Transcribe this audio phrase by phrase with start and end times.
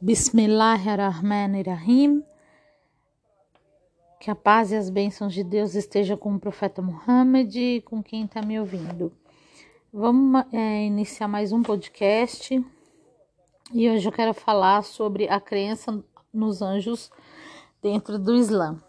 [0.00, 2.22] Bismillahirrahmanirrahim.
[4.20, 8.00] Que a paz e as bênçãos de Deus estejam com o profeta Muhammad e com
[8.00, 9.12] quem está me ouvindo.
[9.92, 12.64] Vamos é, iniciar mais um podcast
[13.72, 16.00] e hoje eu quero falar sobre a crença
[16.32, 17.10] nos anjos
[17.82, 18.80] dentro do Islã.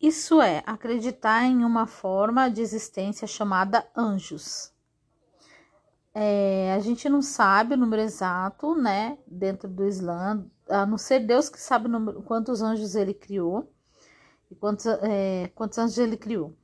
[0.00, 4.73] Isso é acreditar em uma forma de existência chamada anjos.
[6.14, 11.20] É, a gente não sabe o número exato, né, dentro do Islã, a não ser
[11.20, 13.68] Deus que sabe número, quantos anjos ele criou
[14.48, 16.54] e quantos, é, quantos anjos ele criou.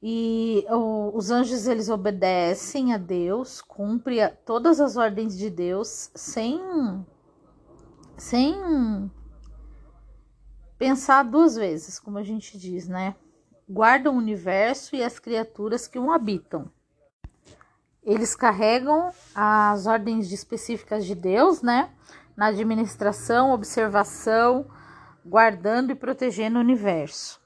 [0.00, 6.60] E o, os anjos eles obedecem a Deus, cumprem todas as ordens de Deus sem
[8.16, 9.10] sem
[10.78, 13.16] pensar duas vezes, como a gente diz, né?
[13.68, 16.70] Guardam o universo e as criaturas que o habitam.
[18.04, 21.90] Eles carregam as ordens específicas de Deus, né?
[22.36, 24.66] Na administração, observação,
[25.24, 27.40] guardando e protegendo o universo.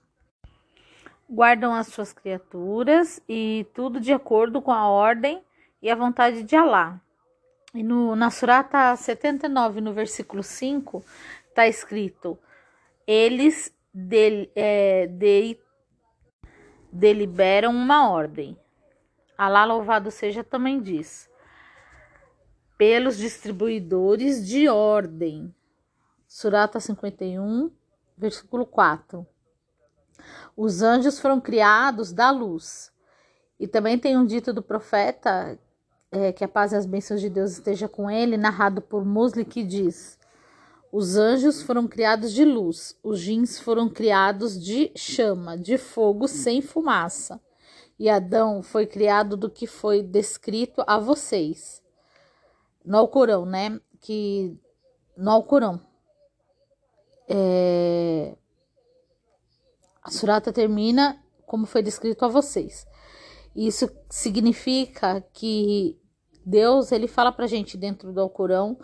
[1.29, 5.43] Guardam as suas criaturas e tudo de acordo com a ordem
[5.83, 7.01] e a vontade de Alá.
[7.75, 11.05] E no, na Surata 79, no versículo 5,
[11.49, 12.39] está escrito:
[13.07, 13.75] Eles
[14.55, 15.59] é, de,
[16.91, 18.57] deliberam uma ordem
[19.39, 21.29] Alá louvado seja também diz:
[22.79, 25.55] pelos distribuidores de ordem.
[26.27, 27.71] Surata 51,
[28.17, 29.27] versículo 4.
[30.57, 32.91] Os anjos foram criados da luz.
[33.61, 35.59] E também tem um dito do profeta,
[36.11, 39.45] é, que a paz e as bênçãos de Deus esteja com ele, narrado por Musli,
[39.45, 40.19] que diz:
[40.91, 46.63] Os anjos foram criados de luz, os jins foram criados de chama, de fogo sem
[46.63, 47.39] fumaça
[47.99, 51.83] e Adão foi criado do que foi descrito a vocês.
[52.85, 53.81] No Alcorão, né?
[54.01, 54.57] Que
[55.17, 55.81] no Alcorão.
[57.29, 58.37] É,
[60.03, 62.87] a surata termina como foi descrito a vocês.
[63.55, 65.99] Isso significa que
[66.45, 68.79] Deus ele fala pra gente dentro do Alcorão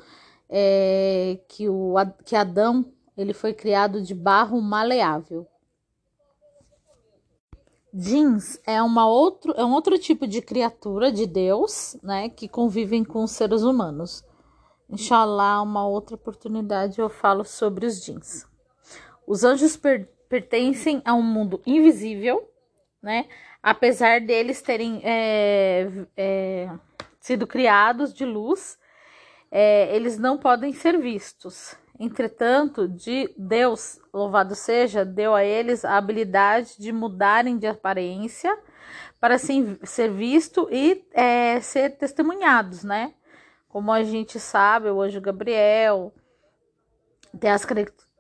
[0.49, 1.95] é, que, o,
[2.25, 5.47] que Adão ele foi criado de barro maleável.
[7.95, 13.05] Jeans é, uma outro, é um outro tipo de criatura de Deus, né, que convivem
[13.05, 14.25] com os seres humanos.
[14.89, 18.47] Inshallah, uma outra oportunidade eu falo sobre os jeans.
[19.27, 22.49] Os anjos per pertencem a um mundo invisível,
[23.03, 23.29] né,
[23.63, 26.71] apesar deles terem é, é,
[27.21, 28.79] sido criados de luz,
[29.51, 31.77] é, eles não podem ser vistos.
[31.99, 38.59] Entretanto, de Deus, louvado seja, deu a eles a habilidade de mudarem de aparência
[39.21, 43.15] para ser visto e é, ser testemunhados, né?
[43.69, 46.13] Como a gente sabe, o anjo Gabriel
[47.39, 47.67] tem as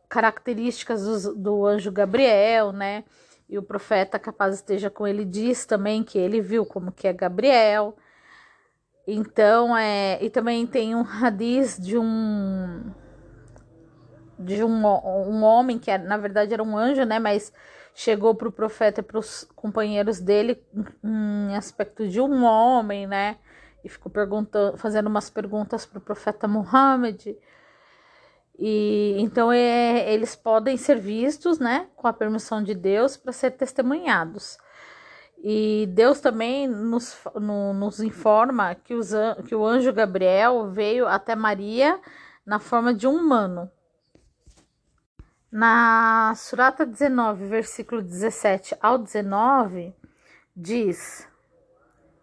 [0.08, 3.04] características do, do anjo Gabriel, né?
[3.48, 7.12] E o profeta capaz esteja com ele diz também que ele viu como que é
[7.12, 7.96] Gabriel.
[9.06, 12.92] Então, é, e também tem um radiz de um
[14.44, 17.18] de um, um homem que era, na verdade era um anjo, né?
[17.18, 17.52] Mas
[17.94, 20.62] chegou para o profeta e para os companheiros dele
[21.04, 23.36] em aspecto de um homem, né?
[23.84, 27.34] E ficou perguntando, fazendo umas perguntas para o profeta Muhammad.
[28.58, 33.52] E então é, eles podem ser vistos, né, com a permissão de Deus, para ser
[33.52, 34.58] testemunhados.
[35.42, 39.10] E Deus também nos, no, nos informa que, os,
[39.48, 41.98] que o anjo Gabriel veio até Maria
[42.46, 43.68] na forma de um humano.
[45.52, 49.94] Na Surata 19, versículo 17 ao 19,
[50.56, 51.28] diz: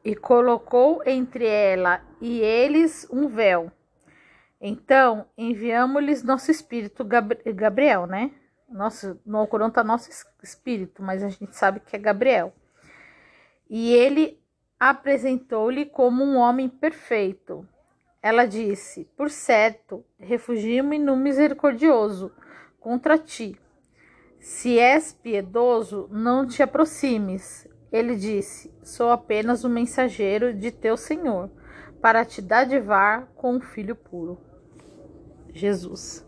[0.04, 3.72] E colocou entre ela e eles um véu.
[4.60, 8.32] Então enviamos-lhes nosso espírito Gabriel, né?
[8.68, 10.10] Nosso, no Alcorão está nosso
[10.42, 12.52] espírito, mas a gente sabe que é Gabriel.
[13.70, 14.42] E ele
[14.80, 17.64] apresentou-lhe como um homem perfeito.
[18.24, 22.32] Ela disse: Por certo, refugio-me no misericordioso
[22.80, 23.60] contra ti.
[24.40, 27.68] Se és piedoso, não te aproximes.
[27.92, 31.50] Ele disse: Sou apenas o mensageiro de teu Senhor,
[32.02, 34.40] para te dadivar com um filho puro.
[35.54, 36.26] Jesus.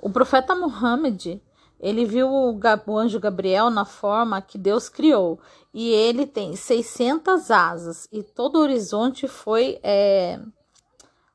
[0.00, 1.40] O profeta Muhammad,
[1.80, 5.40] ele viu o, anjo Gabriel na forma que Deus criou,
[5.72, 10.40] e ele tem 600 asas, e todo o horizonte foi é,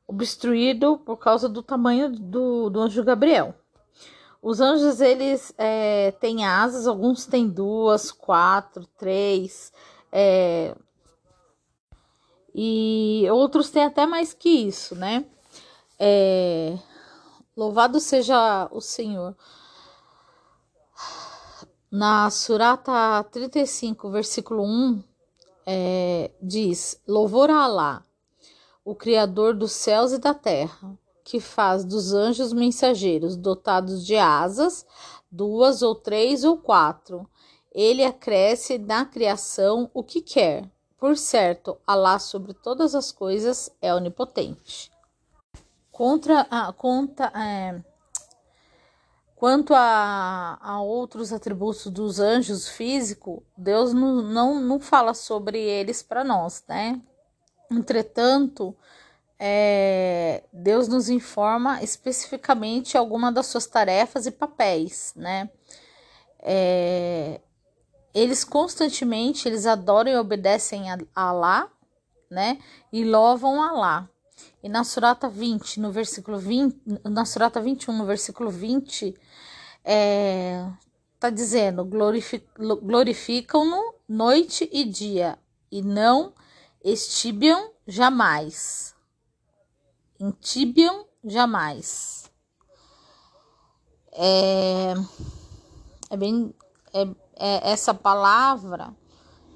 [0.06, 3.54] obstruído por causa do tamanho do, do anjo Gabriel.
[4.42, 9.72] Os anjos, eles é, têm asas, alguns têm duas, quatro, três.
[10.12, 10.76] É,
[12.54, 15.24] E outros têm até mais que isso, né?
[15.98, 16.78] É,
[17.56, 19.34] louvado seja o Senhor.
[21.90, 25.02] Na Surata 35, versículo 1,
[25.66, 28.02] é, diz: Louvor a Alá,
[28.84, 34.86] o Criador dos céus e da terra, que faz dos anjos mensageiros dotados de asas,
[35.30, 37.28] duas ou três ou quatro.
[37.72, 40.70] Ele acresce na criação o que quer.
[40.98, 44.90] Por certo, Alá sobre todas as coisas é onipotente.
[45.90, 47.82] Contra, a conta, é,
[49.44, 56.02] Quanto a, a outros atributos dos anjos físicos, Deus não, não, não fala sobre eles
[56.02, 57.02] para nós, né?
[57.70, 58.76] Entretanto,
[59.38, 65.50] é, Deus nos informa especificamente alguma das suas tarefas e papéis, né?
[66.40, 67.40] É,
[68.14, 71.68] eles constantemente eles adoram e obedecem a Alá,
[72.30, 72.58] né?
[72.92, 74.08] E louvam Alá.
[74.62, 79.14] E na Surata 20, no versículo 20, na Surata 21, no versículo 20,
[79.84, 80.64] é,
[81.18, 85.36] tá dizendo: glorificam-no noite e dia,
[85.70, 86.32] e não
[86.84, 88.94] estibiam jamais.
[90.20, 92.30] Intibiam jamais.
[94.12, 94.94] É,
[96.10, 96.54] é bem.
[96.92, 97.02] É,
[97.36, 98.94] é, essa palavra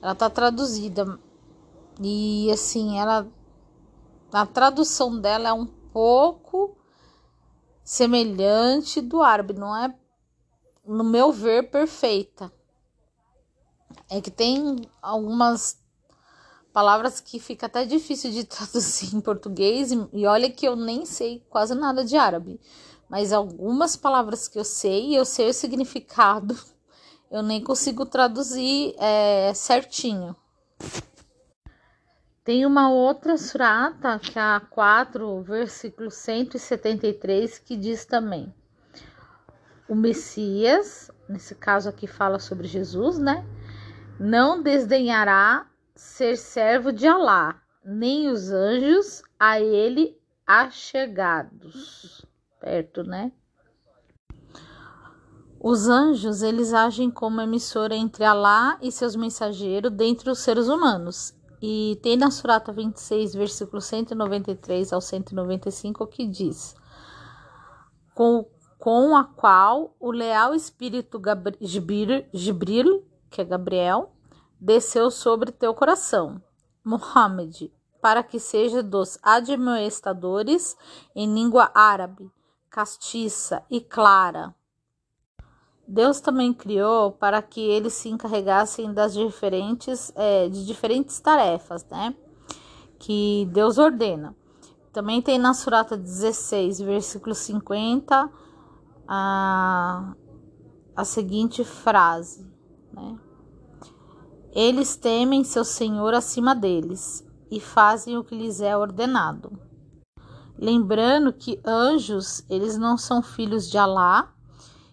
[0.03, 1.21] ela tá traduzida
[2.01, 3.31] e assim ela
[4.33, 6.77] a tradução dela é um pouco
[7.83, 9.95] semelhante do árabe, não é,
[10.85, 12.53] no meu ver, perfeita.
[14.11, 15.81] É que tem algumas
[16.79, 21.45] palavras que fica até difícil de traduzir em português, e olha que eu nem sei
[21.51, 22.61] quase nada de árabe,
[23.09, 26.57] mas algumas palavras que eu sei, eu sei o significado,
[27.33, 30.37] eu nem consigo traduzir é, certinho.
[32.45, 38.55] Tem uma outra surata, que é a 4, versículo 173, que diz também:
[39.89, 43.45] O Messias, nesse caso aqui fala sobre Jesus, né?
[44.21, 45.67] Não desdenhará
[45.99, 50.17] ser servo de Alá, nem os anjos a ele
[50.47, 52.25] achegados.
[52.61, 53.33] Perto, né?
[55.61, 61.37] Os anjos, eles agem como emissora entre Alá e seus mensageiros dentre os seres humanos
[61.61, 66.77] e tem na Surata 26, versículo 193 ao 195, que diz:
[68.15, 68.47] Com,
[68.79, 71.21] com a qual o leal espírito
[72.33, 74.12] Gibril, que é Gabriel,
[74.61, 76.43] desceu sobre teu coração,
[76.85, 77.71] Muhammad,
[78.01, 80.77] para que seja dos admoestadores
[81.15, 82.31] em língua árabe,
[82.71, 84.55] castiça e clara,
[85.89, 92.15] Deus também criou para que eles se encarregassem das diferentes, é, de diferentes tarefas, né?
[92.99, 94.37] Que Deus ordena.
[94.93, 98.31] Também tem na Surata 16, versículo 50,
[99.09, 100.13] a,
[100.95, 102.47] a seguinte frase,
[102.93, 103.19] né?
[104.53, 109.59] Eles temem seu Senhor acima deles e fazem o que lhes é ordenado.
[110.59, 114.35] Lembrando que anjos, eles não são filhos de Alá,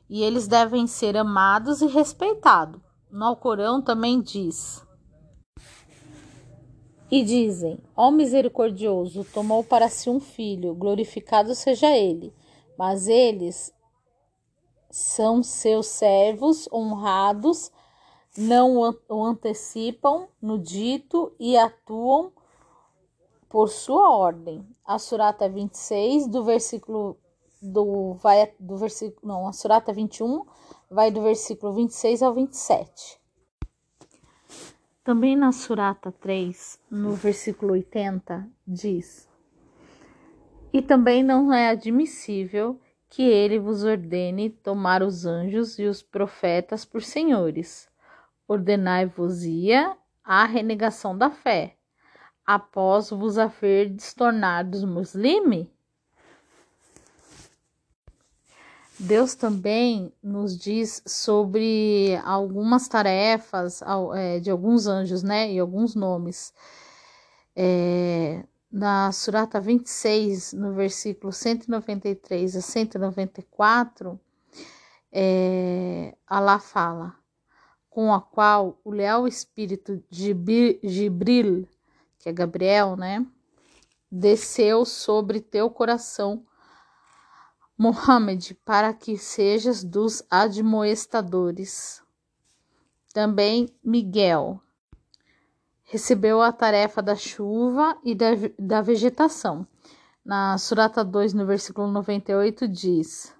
[0.07, 2.79] e eles devem ser amados e respeitados.
[3.09, 4.85] No Alcorão também diz:
[7.09, 12.33] E dizem: Ó misericordioso, tomou para si um filho, glorificado seja ele.
[12.77, 13.73] Mas eles
[14.91, 17.71] são seus servos honrados,
[18.37, 18.77] não
[19.09, 22.31] o antecipam no dito e atuam
[23.49, 24.67] por sua ordem.
[24.85, 27.17] A Surata 26, do versículo
[27.61, 30.45] do vai do versículo, não, a Surata 21
[30.89, 33.19] vai do versículo 26 ao 27.
[35.03, 39.29] Também na Surata 3, no versículo 80, diz:
[40.73, 46.83] E também não é admissível que ele vos ordene tomar os anjos e os profetas
[46.83, 47.87] por senhores.
[48.47, 51.75] Ordenai-vos-ia a renegação da fé,
[52.45, 55.71] após vos haverdes tornados muslime?
[58.97, 63.81] Deus também nos diz sobre algumas tarefas
[64.15, 65.51] é, de alguns anjos, né?
[65.51, 66.53] E alguns nomes.
[67.55, 74.19] É, na Surata 26, no versículo 193 a 194,
[75.11, 77.15] é, Allah fala:
[77.95, 80.35] com a qual o leal espírito de
[80.83, 81.65] Gibril,
[82.19, 83.25] que é Gabriel, né?
[84.11, 86.45] Desceu sobre teu coração
[87.77, 92.03] Mohammed, para que sejas dos admoestadores.
[93.13, 94.59] Também Miguel,
[95.83, 99.65] recebeu a tarefa da chuva e da, da vegetação.
[100.23, 103.33] Na Surata 2, no versículo 98, diz: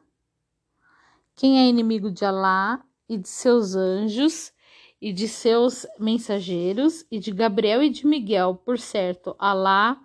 [1.36, 4.54] Quem é inimigo de Alá e de seus anjos
[5.02, 10.02] e de seus mensageiros e de Gabriel e de Miguel, por certo, Alá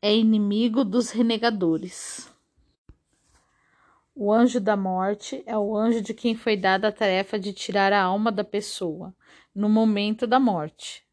[0.00, 2.32] é inimigo dos renegadores.
[4.14, 7.92] O anjo da morte é o anjo de quem foi dada a tarefa de tirar
[7.92, 9.14] a alma da pessoa
[9.54, 11.04] no momento da morte.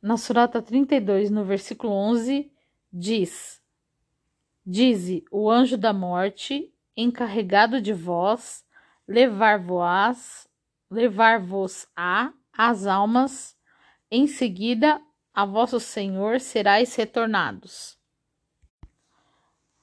[0.00, 2.50] Na Surata 32, no versículo 11,
[2.92, 3.62] diz:
[4.64, 8.64] Dize o anjo da morte, encarregado de vós,
[9.12, 10.48] levar-vos
[10.90, 13.56] levar-vos-á as almas,
[14.10, 15.00] em seguida
[15.34, 17.98] a vosso Senhor serais retornados.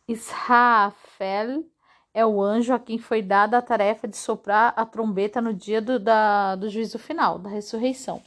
[0.07, 1.63] Israfel
[2.11, 5.81] é o anjo a quem foi dada a tarefa de soprar a trombeta no dia
[5.81, 8.21] do, da, do juízo final, da ressurreição.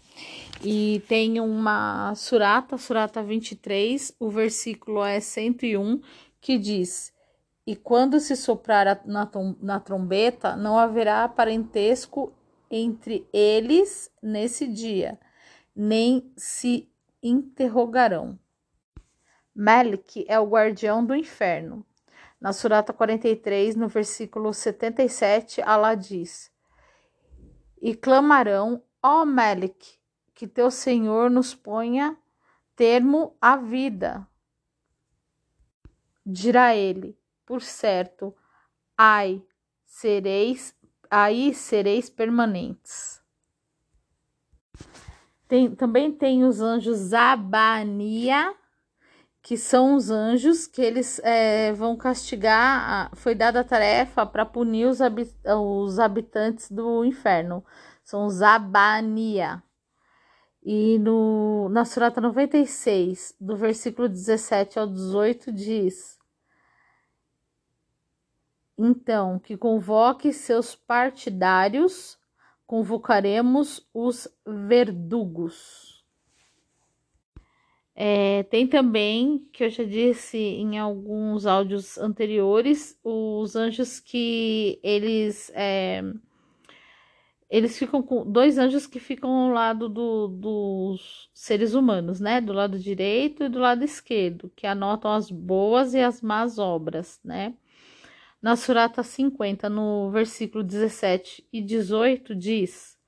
[0.62, 6.00] E tem uma surata, surata 23, o versículo é 101,
[6.40, 7.12] que diz:
[7.66, 12.32] E quando se soprar na, na trombeta, não haverá parentesco
[12.70, 15.18] entre eles nesse dia,
[15.74, 16.90] nem se
[17.22, 18.38] interrogarão.
[19.54, 21.84] Melik é o guardião do inferno.
[22.40, 26.50] Na Surata 43, no versículo 77, Allah diz:
[27.80, 30.00] E clamarão, ó Melik,
[30.34, 32.16] que teu Senhor nos ponha
[32.74, 34.26] termo à vida.
[36.26, 37.16] Dirá ele:
[37.52, 38.34] Por certo,
[38.96, 39.44] ai,
[39.84, 40.74] sereis,
[41.10, 43.20] aí sereis permanentes.
[45.46, 48.56] Tem, também tem os anjos Abania
[49.42, 53.14] que são os anjos que eles é, vão castigar.
[53.16, 57.62] Foi dada a tarefa para punir os, os, habitantes do inferno.
[58.02, 59.62] São os Abania.
[60.62, 66.21] E no, na Surata 96, do versículo 17 ao 18, diz:
[68.84, 72.18] Então, que convoque seus partidários,
[72.66, 76.04] convocaremos os verdugos.
[77.94, 85.52] É, tem também, que eu já disse em alguns áudios anteriores, os anjos que eles.
[85.54, 86.02] É,
[87.48, 92.40] eles ficam com dois anjos que ficam ao lado do, dos seres humanos, né?
[92.40, 97.20] Do lado direito e do lado esquerdo, que anotam as boas e as más obras,
[97.22, 97.54] né?
[98.42, 102.98] Na Surata 50, no versículo 17 e 18, diz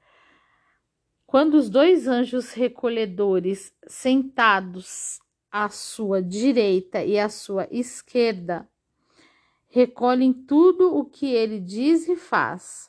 [1.35, 5.19] quando os dois anjos recolhedores, sentados
[5.51, 8.69] à sua direita e à sua esquerda,
[9.67, 12.89] recolhem tudo o que ele diz e faz.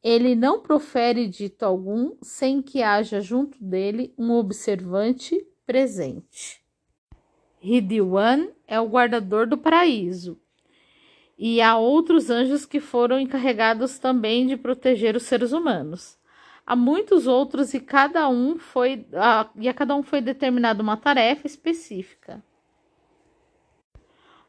[0.00, 6.64] Ele não profere dito algum sem que haja junto dele um observante presente.
[7.58, 10.40] Ridiwan é o guardador do paraíso.
[11.38, 16.18] E há outros anjos que foram encarregados também de proteger os seres humanos
[16.66, 20.96] a muitos outros e cada um foi a, e a cada um foi determinada uma
[20.96, 22.42] tarefa específica.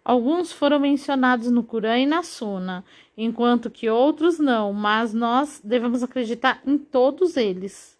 [0.03, 2.83] Alguns foram mencionados no Corão e na Suna,
[3.15, 7.95] enquanto que outros não, mas nós devemos acreditar em todos eles.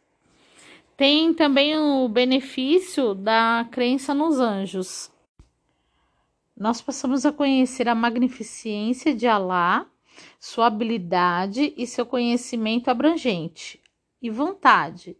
[0.95, 5.11] Tem também o benefício da crença nos anjos.
[6.59, 9.85] Nós passamos a conhecer a magnificência de Alá,
[10.39, 13.79] sua habilidade e seu conhecimento abrangente,
[14.19, 15.15] e vontade,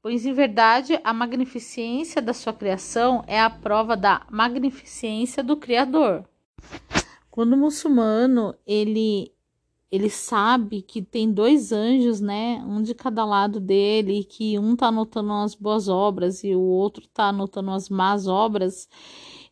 [0.00, 6.26] pois em verdade a magnificência da sua criação é a prova da magnificência do Criador.
[7.30, 9.30] Quando o muçulmano ele
[9.90, 14.88] ele sabe que tem dois anjos, né, um de cada lado dele, que um tá
[14.88, 18.86] anotando as boas obras e o outro tá anotando as más obras,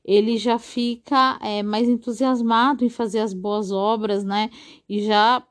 [0.06, 4.50] ele já fica é, mais entusiasmado em fazer as boas obras, né,
[4.88, 5.46] e já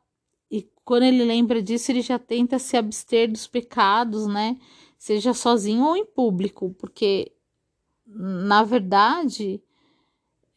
[0.86, 4.56] quando ele lembra disso, ele já tenta se abster dos pecados, né?
[5.00, 7.32] Seja sozinho ou em público, porque
[8.06, 9.62] na verdade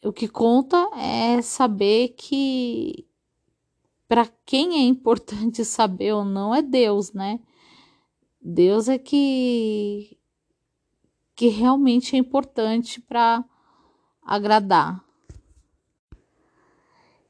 [0.05, 3.07] o que conta é saber que
[4.07, 7.41] para quem é importante saber ou não é Deus, né?
[8.41, 10.17] Deus é que
[11.35, 13.45] que realmente é importante para
[14.29, 15.03] agradar.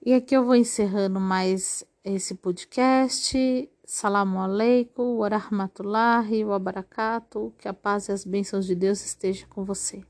[0.05, 3.71] E aqui eu vou encerrando mais esse podcast.
[3.85, 7.53] Salamu alaikum, wa rahmatullahi wa barakatuh.
[7.59, 10.03] Que a paz e as bênçãos de Deus estejam com você.